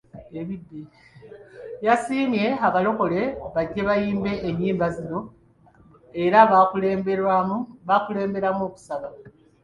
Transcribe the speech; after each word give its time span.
Yasiimye 1.85 2.45
Abalokole 2.67 3.21
bajje 3.53 3.81
bayimbe 3.89 4.31
ennyimba 4.47 4.85
zino 4.95 5.19
era 6.23 6.39
bakulemberemu 6.51 8.61
okusaba. 8.67 9.07